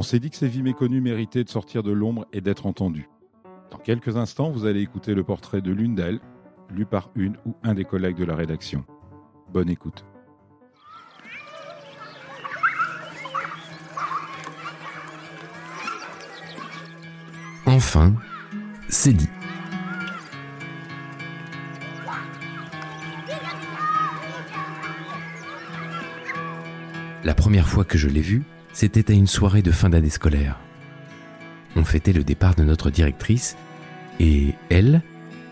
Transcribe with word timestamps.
On 0.00 0.02
s'est 0.02 0.18
dit 0.18 0.30
que 0.30 0.36
ces 0.36 0.48
vies 0.48 0.62
méconnues 0.62 1.02
méritaient 1.02 1.44
de 1.44 1.50
sortir 1.50 1.82
de 1.82 1.92
l'ombre 1.92 2.26
et 2.32 2.40
d'être 2.40 2.64
entendues. 2.64 3.10
Dans 3.70 3.76
quelques 3.76 4.16
instants, 4.16 4.48
vous 4.48 4.64
allez 4.64 4.80
écouter 4.80 5.12
le 5.12 5.22
portrait 5.24 5.60
de 5.60 5.70
l'une 5.72 5.94
d'elles, 5.94 6.20
lu 6.70 6.86
par 6.86 7.10
une 7.16 7.36
ou 7.44 7.54
un 7.62 7.74
des 7.74 7.84
collègues 7.84 8.16
de 8.16 8.24
la 8.24 8.34
rédaction. 8.34 8.86
Bonne 9.52 9.68
écoute. 9.68 10.06
Enfin, 17.66 18.14
c'est 18.88 19.12
dit. 19.12 19.28
La 27.22 27.34
première 27.34 27.68
fois 27.68 27.84
que 27.84 27.98
je 27.98 28.08
l'ai 28.08 28.22
vue, 28.22 28.44
c'était 28.72 29.10
à 29.10 29.14
une 29.14 29.26
soirée 29.26 29.62
de 29.62 29.72
fin 29.72 29.90
d'année 29.90 30.10
scolaire. 30.10 30.58
On 31.76 31.84
fêtait 31.84 32.12
le 32.12 32.24
départ 32.24 32.54
de 32.54 32.64
notre 32.64 32.90
directrice 32.90 33.56
et 34.18 34.54
elle, 34.68 35.02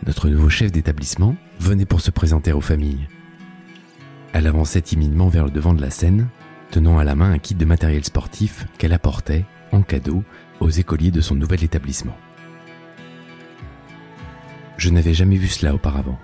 notre 0.06 0.28
nouveau 0.28 0.48
chef 0.48 0.72
d'établissement, 0.72 1.36
venait 1.60 1.86
pour 1.86 2.00
se 2.00 2.10
présenter 2.10 2.52
aux 2.52 2.60
familles. 2.60 3.08
Elle 4.32 4.46
avançait 4.46 4.82
timidement 4.82 5.28
vers 5.28 5.44
le 5.44 5.50
devant 5.50 5.74
de 5.74 5.80
la 5.80 5.90
scène, 5.90 6.28
tenant 6.70 6.98
à 6.98 7.04
la 7.04 7.14
main 7.14 7.32
un 7.32 7.38
kit 7.38 7.54
de 7.54 7.64
matériel 7.64 8.04
sportif 8.04 8.66
qu'elle 8.78 8.92
apportait, 8.92 9.44
en 9.72 9.82
cadeau, 9.82 10.22
aux 10.60 10.70
écoliers 10.70 11.10
de 11.10 11.20
son 11.20 11.34
nouvel 11.34 11.64
établissement. 11.64 12.16
Je 14.76 14.90
n'avais 14.90 15.14
jamais 15.14 15.36
vu 15.36 15.48
cela 15.48 15.74
auparavant. 15.74 16.18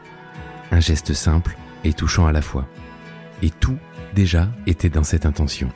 Un 0.70 0.80
geste 0.80 1.12
simple 1.12 1.56
et 1.82 1.92
touchant 1.92 2.26
à 2.26 2.32
la 2.32 2.42
fois. 2.42 2.68
Et 3.42 3.50
tout, 3.50 3.78
déjà, 4.14 4.48
était 4.66 4.90
dans 4.90 5.02
cette 5.02 5.26
intention. 5.26 5.70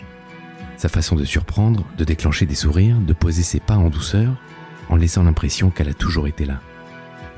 Sa 0.78 0.88
façon 0.88 1.16
de 1.16 1.24
surprendre, 1.24 1.84
de 1.98 2.04
déclencher 2.04 2.46
des 2.46 2.54
sourires, 2.54 3.00
de 3.00 3.12
poser 3.12 3.42
ses 3.42 3.58
pas 3.58 3.76
en 3.76 3.90
douceur, 3.90 4.36
en 4.88 4.94
laissant 4.94 5.24
l'impression 5.24 5.70
qu'elle 5.70 5.88
a 5.88 5.94
toujours 5.94 6.28
été 6.28 6.44
là. 6.44 6.60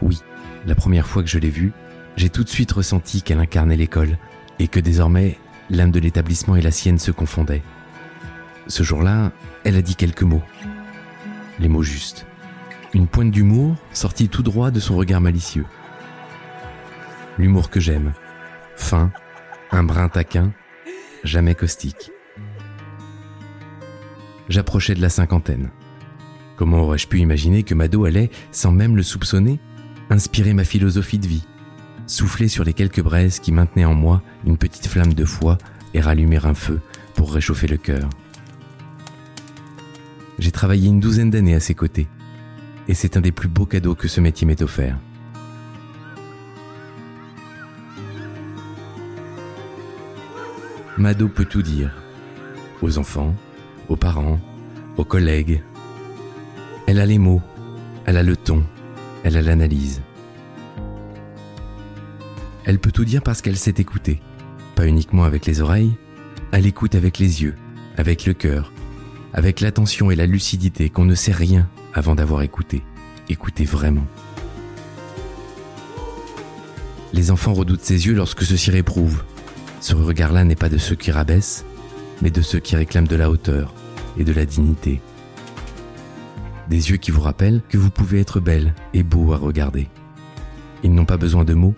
Oui, 0.03 0.21
la 0.67 0.75
première 0.75 1.07
fois 1.07 1.23
que 1.23 1.29
je 1.31 1.39
l'ai 1.39 1.49
vue, 1.49 1.73
j'ai 2.17 2.29
tout 2.29 2.45
de 2.45 2.51
suite 2.51 2.71
ressenti 2.71 3.23
qu'elle 3.23 3.41
incarnait 3.41 3.79
l'école 3.79 4.19
et 4.59 4.69
que 4.69 4.79
désormais 4.79 5.39
l'âme 5.71 5.91
de 5.91 5.99
l'établissement 5.99 6.55
et 6.55 6.61
la 6.61 6.71
sienne 6.71 6.99
se 6.99 7.13
confondaient. 7.13 7.63
Ce 8.67 8.83
jour-là, 8.83 9.33
elle 9.65 9.77
a 9.77 9.83
dit 9.83 9.97
quelques 9.97 10.23
mots. 10.23 10.43
Les 11.59 11.69
mots 11.69 11.83
justes. 11.83 12.27
Une 12.93 13.07
pointe 13.07 13.31
d'humour 13.31 13.75
sortie 13.95 14.29
tout 14.29 14.43
droit 14.43 14.71
de 14.71 14.81
son 14.81 14.97
regard 14.97 15.23
malicieux. 15.23 15.65
L'humour 17.39 17.71
que 17.71 17.81
j'aime. 17.81 18.13
Fin, 18.77 19.13
un 19.71 19.83
brin 19.83 20.11
taquin, 20.11 20.53
jamais 21.25 21.55
caustique 21.55 22.13
j'approchais 24.51 24.95
de 24.95 25.01
la 25.01 25.09
cinquantaine. 25.09 25.71
Comment 26.57 26.83
aurais-je 26.83 27.09
pu 27.09 27.21
imaginer 27.21 27.63
que 27.63 27.75
Mado 27.75 28.05
allait, 28.05 28.31
sans 28.51 28.73
même 28.73 28.97
le 28.97 29.03
soupçonner, 29.03 29.59
inspirer 30.11 30.53
ma 30.53 30.65
philosophie 30.65 31.19
de 31.19 31.29
vie, 31.29 31.47
souffler 32.07 32.49
sur 32.49 32.65
les 32.65 32.75
quelques 32.75 33.01
braises 33.01 33.39
qui 33.39 33.53
maintenaient 33.53 33.87
en 33.87 33.95
moi 33.95 34.23
une 34.45 34.59
petite 34.59 34.89
flamme 34.89 35.15
de 35.15 35.25
foi 35.25 35.57
et 35.95 36.01
rallumer 36.01 36.45
un 36.45 36.55
feu 36.55 36.81
pour 37.15 37.33
réchauffer 37.33 37.69
le 37.69 37.79
cœur. 37.79 38.11
J'ai 40.39 40.51
travaillé 40.51 40.89
une 40.89 41.01
douzaine 41.01 41.31
d'années 41.31 41.55
à 41.55 41.61
ses 41.61 41.75
côtés, 41.75 42.09
et 42.89 42.95
c'est 42.95 43.17
un 43.17 43.21
des 43.21 43.33
plus 43.33 43.49
beaux 43.49 43.67
cadeaux 43.67 43.95
que 43.95 44.09
ce 44.09 44.21
métier 44.21 44.47
m'ait 44.47 44.63
offert. 44.63 44.99
Mado 50.99 51.29
peut 51.29 51.45
tout 51.45 51.63
dire, 51.63 51.95
aux 52.83 52.99
enfants, 52.99 53.35
aux 53.91 53.97
parents, 53.97 54.39
aux 54.97 55.05
collègues. 55.05 55.63
Elle 56.87 57.01
a 57.01 57.07
les 57.07 57.19
mots, 57.19 57.43
elle 58.07 58.17
a 58.17 58.23
le 58.23 58.37
ton, 58.37 58.65
elle 59.25 59.37
a 59.37 59.43
l'analyse. 59.43 60.01
Elle 62.65 62.79
peut 62.79 62.93
tout 62.93 63.05
dire 63.05 63.23
parce 63.23 63.43
qu'elle 63.43 63.59
sait 63.59 63.75
écouter, 63.79 64.23
pas 64.77 64.87
uniquement 64.87 65.25
avec 65.25 65.45
les 65.45 65.61
oreilles, 65.61 65.93
elle 66.53 66.67
écoute 66.67 66.95
avec 66.95 67.19
les 67.19 67.43
yeux, 67.43 67.57
avec 67.97 68.27
le 68.27 68.33
cœur, 68.33 68.73
avec 69.35 69.61
l'attention 69.61 70.11
et 70.11 70.17
la 70.17 70.27
lucidité 70.27 70.89
qu'on 70.89 71.05
ne 71.05 71.15
sait 71.15 71.33
rien 71.33 71.69
avant 71.93 72.15
d'avoir 72.15 72.43
écouté, 72.43 72.83
écouter 73.29 73.65
vraiment. 73.65 74.07
Les 77.13 77.33
enfants 77.33 77.55
redoutent 77.55 77.85
ses 77.85 78.07
yeux 78.07 78.15
lorsque 78.15 78.43
ceux-ci 78.43 78.71
réprouvent. 78.71 79.25
Ce 79.81 79.95
regard-là 79.95 80.45
n'est 80.45 80.55
pas 80.55 80.69
de 80.69 80.79
ceux 80.79 80.95
qui 80.95 81.11
rabaissent, 81.11 81.65
mais 82.23 82.31
de 82.31 82.43
ceux 82.43 82.59
qui 82.59 82.77
réclament 82.77 83.09
de 83.09 83.17
la 83.17 83.31
hauteur, 83.31 83.75
et 84.19 84.25
de 84.25 84.33
la 84.33 84.45
dignité. 84.45 85.01
Des 86.69 86.91
yeux 86.91 86.97
qui 86.97 87.11
vous 87.11 87.21
rappellent 87.21 87.63
que 87.69 87.79
vous 87.79 87.91
pouvez 87.91 88.21
être 88.21 88.41
belle 88.41 88.75
et 88.95 89.03
beau 89.03 89.33
à 89.33 89.37
regarder. 89.37 89.89
Ils 90.83 90.95
n'ont 90.95 91.05
pas 91.05 91.17
besoin 91.17 91.45
de 91.45 91.55
mots, 91.55 91.75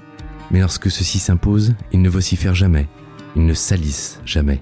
mais 0.51 0.61
lorsque 0.61 0.91
ceci 0.91 1.19
s'impose, 1.19 1.75
ils 1.93 2.03
ne 2.03 2.11
vocifèrent 2.11 2.55
jamais, 2.55 2.89
ils 3.37 3.47
ne 3.47 3.55
salissent 3.55 4.21
jamais. 4.25 4.61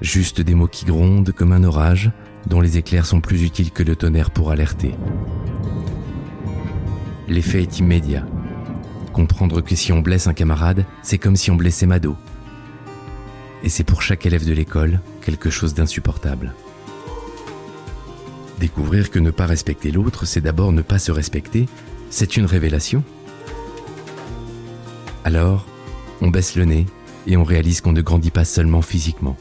Juste 0.00 0.40
des 0.40 0.54
mots 0.54 0.68
qui 0.68 0.84
grondent 0.84 1.32
comme 1.32 1.52
un 1.52 1.64
orage, 1.64 2.10
dont 2.46 2.60
les 2.60 2.78
éclairs 2.78 3.06
sont 3.06 3.20
plus 3.20 3.42
utiles 3.42 3.70
que 3.70 3.82
le 3.82 3.96
tonnerre 3.96 4.30
pour 4.30 4.50
alerter. 4.50 4.94
L'effet 7.28 7.62
est 7.62 7.78
immédiat. 7.78 8.26
Comprendre 9.12 9.60
que 9.60 9.74
si 9.74 9.92
on 9.92 10.00
blesse 10.00 10.26
un 10.26 10.34
camarade, 10.34 10.84
c'est 11.02 11.18
comme 11.18 11.36
si 11.36 11.50
on 11.50 11.56
blessait 11.56 11.86
Mado. 11.86 12.16
Et 13.62 13.68
c'est 13.68 13.84
pour 13.84 14.02
chaque 14.02 14.26
élève 14.26 14.46
de 14.46 14.52
l'école 14.52 15.00
quelque 15.22 15.50
chose 15.50 15.74
d'insupportable. 15.74 16.54
Découvrir 18.58 19.10
que 19.10 19.18
ne 19.18 19.30
pas 19.30 19.46
respecter 19.46 19.90
l'autre, 19.90 20.26
c'est 20.26 20.40
d'abord 20.40 20.72
ne 20.72 20.82
pas 20.82 20.98
se 20.98 21.12
respecter, 21.12 21.66
c'est 22.10 22.36
une 22.36 22.46
révélation. 22.46 23.02
Alors, 25.24 25.66
on 26.20 26.28
baisse 26.28 26.56
le 26.56 26.64
nez 26.64 26.86
et 27.26 27.36
on 27.36 27.44
réalise 27.44 27.80
qu'on 27.80 27.92
ne 27.92 28.02
grandit 28.02 28.30
pas 28.30 28.44
seulement 28.44 28.82
physiquement. 28.82 29.36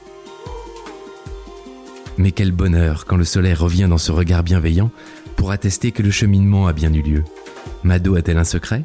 Mais 2.18 2.32
quel 2.32 2.52
bonheur 2.52 3.06
quand 3.06 3.18
le 3.18 3.24
soleil 3.24 3.54
revient 3.54 3.88
dans 3.90 3.98
ce 3.98 4.12
regard 4.12 4.44
bienveillant 4.44 4.92
pour 5.38 5.52
attester 5.52 5.92
que 5.92 6.04
le 6.04 6.12
cheminement 6.12 6.68
a 6.68 6.74
bien 6.74 6.94
eu 6.94 7.02
lieu. 7.02 7.24
Mado 7.84 8.16
a-t-elle 8.16 8.38
un 8.38 8.44
secret? 8.44 8.84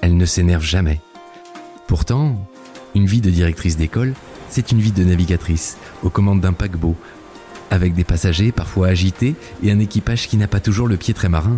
Elle 0.00 0.16
ne 0.16 0.24
s'énerve 0.24 0.64
jamais. 0.64 1.00
Pourtant, 1.88 2.36
une 2.94 3.06
vie 3.06 3.22
de 3.22 3.30
directrice 3.30 3.78
d'école, 3.78 4.12
c'est 4.50 4.72
une 4.72 4.78
vie 4.78 4.92
de 4.92 5.02
navigatrice, 5.02 5.78
aux 6.02 6.10
commandes 6.10 6.42
d'un 6.42 6.52
paquebot, 6.52 6.94
avec 7.70 7.94
des 7.94 8.04
passagers 8.04 8.52
parfois 8.52 8.88
agités 8.88 9.34
et 9.62 9.72
un 9.72 9.78
équipage 9.78 10.28
qui 10.28 10.36
n'a 10.36 10.48
pas 10.48 10.60
toujours 10.60 10.86
le 10.86 10.98
pied 10.98 11.14
très 11.14 11.30
marin. 11.30 11.56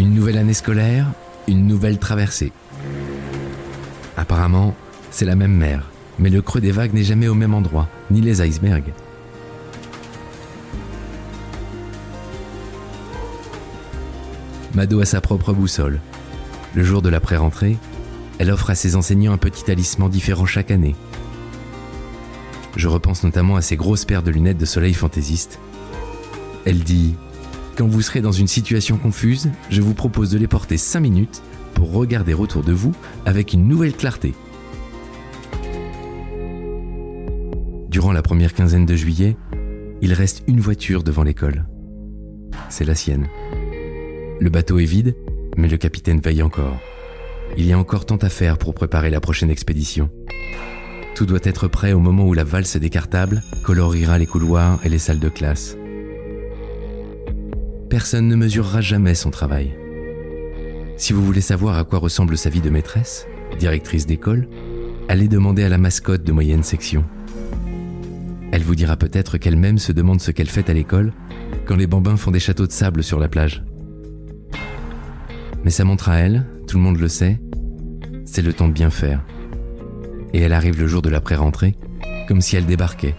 Une 0.00 0.12
nouvelle 0.12 0.38
année 0.38 0.54
scolaire, 0.54 1.06
une 1.46 1.68
nouvelle 1.68 1.98
traversée. 1.98 2.50
Apparemment, 4.16 4.74
c'est 5.12 5.24
la 5.24 5.36
même 5.36 5.54
mer, 5.54 5.88
mais 6.18 6.28
le 6.28 6.42
creux 6.42 6.60
des 6.60 6.72
vagues 6.72 6.94
n'est 6.94 7.04
jamais 7.04 7.28
au 7.28 7.34
même 7.34 7.54
endroit, 7.54 7.88
ni 8.10 8.20
les 8.20 8.44
icebergs. 8.44 8.92
Mado 14.74 15.00
a 15.00 15.04
sa 15.04 15.20
propre 15.20 15.52
boussole. 15.52 16.00
Le 16.74 16.82
jour 16.82 17.02
de 17.02 17.08
la 17.08 17.20
pré-rentrée, 17.20 17.78
elle 18.38 18.50
offre 18.50 18.70
à 18.70 18.74
ses 18.74 18.96
enseignants 18.96 19.32
un 19.32 19.38
petit 19.38 19.64
talisman 19.64 20.10
différent 20.10 20.46
chaque 20.46 20.70
année. 20.70 20.94
Je 22.76 22.88
repense 22.88 23.24
notamment 23.24 23.56
à 23.56 23.62
ces 23.62 23.76
grosses 23.76 24.04
paires 24.04 24.22
de 24.22 24.30
lunettes 24.30 24.58
de 24.58 24.66
soleil 24.66 24.92
fantaisiste. 24.92 25.58
Elle 26.66 26.80
dit 26.80 27.14
Quand 27.76 27.86
vous 27.86 28.02
serez 28.02 28.20
dans 28.20 28.32
une 28.32 28.48
situation 28.48 28.98
confuse, 28.98 29.50
je 29.70 29.80
vous 29.80 29.94
propose 29.94 30.30
de 30.30 30.38
les 30.38 30.46
porter 30.46 30.76
5 30.76 31.00
minutes 31.00 31.42
pour 31.74 31.92
regarder 31.92 32.34
autour 32.34 32.62
de 32.62 32.72
vous 32.72 32.92
avec 33.24 33.52
une 33.52 33.66
nouvelle 33.66 33.94
clarté. 33.94 34.34
Durant 37.88 38.12
la 38.12 38.22
première 38.22 38.52
quinzaine 38.52 38.84
de 38.84 38.94
juillet, 38.94 39.36
il 40.02 40.12
reste 40.12 40.42
une 40.46 40.60
voiture 40.60 41.02
devant 41.02 41.22
l'école. 41.22 41.66
C'est 42.68 42.84
la 42.84 42.94
sienne. 42.94 43.28
Le 44.38 44.50
bateau 44.50 44.78
est 44.78 44.84
vide, 44.84 45.16
mais 45.56 45.68
le 45.68 45.78
capitaine 45.78 46.20
veille 46.20 46.42
encore. 46.42 46.78
Il 47.56 47.66
y 47.66 47.72
a 47.72 47.78
encore 47.78 48.06
tant 48.06 48.16
à 48.16 48.28
faire 48.28 48.58
pour 48.58 48.74
préparer 48.74 49.10
la 49.10 49.20
prochaine 49.20 49.50
expédition. 49.50 50.10
Tout 51.14 51.26
doit 51.26 51.40
être 51.42 51.68
prêt 51.68 51.92
au 51.92 51.98
moment 51.98 52.26
où 52.26 52.34
la 52.34 52.44
valse 52.44 52.76
décartable 52.76 53.42
coloriera 53.62 54.18
les 54.18 54.26
couloirs 54.26 54.78
et 54.84 54.88
les 54.88 54.98
salles 54.98 55.18
de 55.18 55.30
classe. 55.30 55.76
Personne 57.88 58.28
ne 58.28 58.36
mesurera 58.36 58.80
jamais 58.80 59.14
son 59.14 59.30
travail. 59.30 59.74
Si 60.98 61.12
vous 61.12 61.24
voulez 61.24 61.40
savoir 61.40 61.78
à 61.78 61.84
quoi 61.84 61.98
ressemble 61.98 62.36
sa 62.36 62.50
vie 62.50 62.60
de 62.60 62.70
maîtresse, 62.70 63.26
directrice 63.58 64.06
d'école, 64.06 64.48
allez 65.08 65.28
demander 65.28 65.62
à 65.62 65.68
la 65.68 65.78
mascotte 65.78 66.24
de 66.24 66.32
moyenne 66.32 66.62
section. 66.62 67.04
Elle 68.52 68.62
vous 68.62 68.74
dira 68.74 68.96
peut-être 68.96 69.38
qu'elle-même 69.38 69.78
se 69.78 69.92
demande 69.92 70.20
ce 70.20 70.30
qu'elle 70.30 70.48
fait 70.48 70.68
à 70.68 70.72
l'école 70.72 71.12
quand 71.66 71.76
les 71.76 71.86
bambins 71.86 72.16
font 72.16 72.30
des 72.30 72.40
châteaux 72.40 72.66
de 72.66 72.72
sable 72.72 73.02
sur 73.02 73.18
la 73.18 73.28
plage. 73.28 73.64
Mais 75.64 75.70
ça 75.70 75.84
montre 75.84 76.08
à 76.08 76.18
elle, 76.18 76.46
tout 76.66 76.78
le 76.78 76.82
monde 76.82 76.98
le 76.98 77.08
sait, 77.08 77.38
c'est 78.24 78.42
le 78.42 78.52
temps 78.52 78.68
de 78.68 78.72
bien 78.72 78.90
faire. 78.90 79.24
Et 80.32 80.40
elle 80.40 80.52
arrive 80.52 80.78
le 80.78 80.86
jour 80.86 81.00
de 81.00 81.08
la 81.08 81.20
pré-rentrée, 81.20 81.76
comme 82.26 82.40
si 82.40 82.56
elle 82.56 82.66
débarquait, 82.66 83.14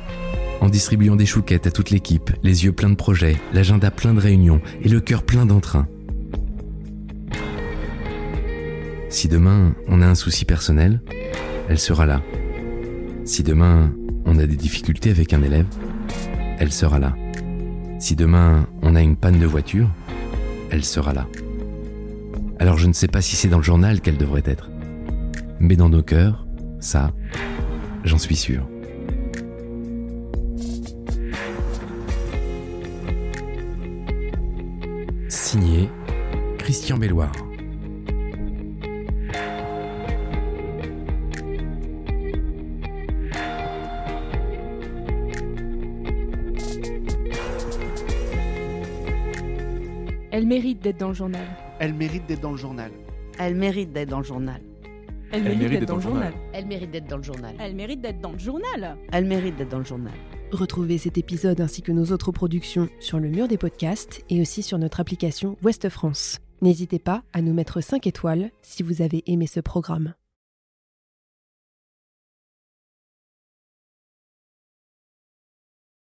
en 0.60 0.70
distribuant 0.70 1.16
des 1.16 1.26
chouquettes 1.26 1.66
à 1.66 1.72
toute 1.72 1.90
l'équipe, 1.90 2.32
les 2.44 2.66
yeux 2.66 2.74
pleins 2.74 2.90
de 2.90 2.96
projets, 2.96 3.38
l'agenda 3.54 3.90
plein 3.90 4.14
de 4.14 4.20
réunions 4.20 4.62
et 4.82 4.90
le 4.90 5.00
cœur 5.00 5.24
plein 5.24 5.46
d'entrain. 5.46 5.88
Si 9.10 9.30
demain 9.30 9.74
on 9.88 10.02
a 10.02 10.08
un 10.08 10.16
souci 10.16 10.44
personnel, 10.44 11.02
elle 11.70 11.80
sera 11.80 12.06
là. 12.06 12.22
Si 13.24 13.44
demain 13.44 13.94
on 14.26 14.38
a 14.40 14.46
des 14.46 14.58
difficultés 14.58 15.10
avec 15.10 15.34
un 15.34 15.42
élève, 15.42 15.68
elle 16.60 16.74
sera 16.74 17.00
là. 17.00 17.16
Si 18.00 18.16
demain 18.16 18.68
on 18.82 18.96
a 18.96 19.02
une 19.02 19.16
panne 19.16 19.40
de 19.40 19.46
voiture, 19.46 19.90
elle 20.70 20.84
sera 20.84 21.14
là. 21.14 21.28
Alors 22.60 22.78
je 22.78 22.88
ne 22.88 22.94
sais 22.94 23.08
pas 23.08 23.22
si 23.22 23.36
c'est 23.36 23.50
dans 23.50 23.58
le 23.58 23.64
journal 23.64 24.02
qu'elle 24.02 24.18
devrait 24.18 24.44
être. 24.46 24.70
Mais 25.60 25.76
dans 25.76 25.90
nos 25.90 26.02
cœurs, 26.02 26.46
ça, 26.80 27.12
j'en 28.04 28.18
suis 28.18 28.36
sûr. 28.36 28.68
Signé 35.30 35.90
Christian 36.58 36.98
Belloir. 36.98 37.32
Elle 50.38 50.46
mérite 50.46 50.84
d'être 50.84 51.00
dans 51.00 51.08
le 51.08 51.16
journal. 51.16 51.48
Elle 51.80 51.96
mérite 51.96 52.28
d'être 52.28 52.42
dans 52.42 52.52
le 52.52 52.58
journal. 52.58 52.92
Elle 53.40 53.56
mérite 53.56 53.92
d'être 53.92 54.10
dans 54.10 54.20
le 54.20 54.24
journal. 54.24 54.62
Elle, 55.32 55.42
mérite 55.42 55.80
d'être 55.80 55.88
dans 55.88 55.96
le 55.96 56.02
journal. 56.04 56.32
Elle 56.54 56.68
mérite 56.68 56.92
d'être 56.92 57.08
dans 57.08 57.18
le 57.18 57.24
journal. 57.24 57.56
Elle 57.60 57.74
mérite 57.74 58.02
d'être 58.02 58.22
dans 58.22 58.32
le 58.34 58.38
journal. 58.38 58.98
Elle 59.12 59.26
mérite 59.26 59.56
d'être 59.56 59.70
dans 59.70 59.80
le 59.80 59.84
journal. 59.84 60.14
Retrouvez 60.52 61.00
cet 61.00 61.18
épisode 61.18 61.60
ainsi 61.60 61.82
que 61.82 61.92
nos 61.92 62.12
autres 62.12 62.32
productions 62.32 62.88
sur 63.00 63.20
le 63.20 63.30
mur 63.30 63.48
des 63.48 63.58
podcasts 63.58 64.24
et 64.30 64.40
aussi 64.40 64.62
sur 64.62 64.78
notre 64.78 65.00
application 65.00 65.58
Ouest 65.64 65.90
France. 65.90 66.38
N'hésitez 66.62 67.00
pas 67.00 67.24
à 67.34 67.42
nous 67.42 67.56
mettre 67.56 67.82
5 67.82 68.06
étoiles 68.06 68.52
si 68.62 68.84
vous 68.84 69.02
avez 69.02 69.24
aimé 69.26 69.48
ce 69.48 69.60
programme. 69.60 70.14